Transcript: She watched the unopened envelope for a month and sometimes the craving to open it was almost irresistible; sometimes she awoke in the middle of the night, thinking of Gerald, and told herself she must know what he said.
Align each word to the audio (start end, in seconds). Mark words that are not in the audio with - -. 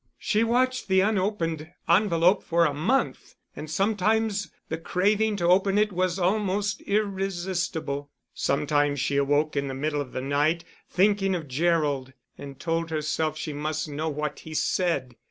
She 0.17 0.43
watched 0.43 0.87
the 0.87 1.01
unopened 1.01 1.71
envelope 1.87 2.41
for 2.41 2.65
a 2.65 2.73
month 2.73 3.35
and 3.55 3.69
sometimes 3.69 4.51
the 4.67 4.79
craving 4.79 5.35
to 5.35 5.45
open 5.47 5.77
it 5.77 5.91
was 5.93 6.17
almost 6.17 6.81
irresistible; 6.87 8.09
sometimes 8.33 8.99
she 8.99 9.17
awoke 9.17 9.55
in 9.55 9.67
the 9.67 9.75
middle 9.75 10.01
of 10.01 10.11
the 10.11 10.19
night, 10.21 10.65
thinking 10.89 11.35
of 11.35 11.47
Gerald, 11.47 12.13
and 12.35 12.59
told 12.59 12.89
herself 12.89 13.37
she 13.37 13.53
must 13.53 13.87
know 13.87 14.09
what 14.09 14.39
he 14.39 14.55
said. 14.55 15.17